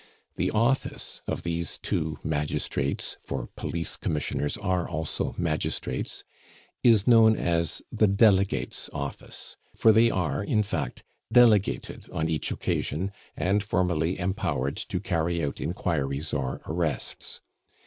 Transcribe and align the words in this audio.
The 0.35 0.49
office 0.49 1.21
of 1.27 1.43
these 1.43 1.77
two 1.77 2.17
magistrates, 2.23 3.17
for 3.23 3.49
police 3.55 3.95
commissioners 3.97 4.57
are 4.57 4.89
also 4.89 5.35
magistrates, 5.37 6.23
is 6.83 7.05
known 7.05 7.37
as 7.37 7.83
the 7.91 8.07
Delegates' 8.07 8.89
office; 8.93 9.57
for 9.75 9.91
they 9.91 10.09
are, 10.09 10.43
in 10.43 10.63
fact, 10.63 11.03
delegated 11.31 12.09
on 12.09 12.29
each 12.29 12.49
occasion, 12.51 13.11
and 13.37 13.61
formally 13.61 14.17
empowered 14.17 14.77
to 14.77 14.99
carry 14.99 15.43
out 15.43 15.61
inquiries 15.61 16.33
or 16.33 16.63
arrests. 16.65 17.39